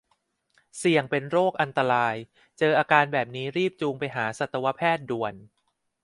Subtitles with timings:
[0.77, 2.15] เสี่ยงเป็นโรคอันตราย
[2.59, 5.33] เจออาการแบบนี้รีบจูงไปหาสัตวแพทย์ด่วน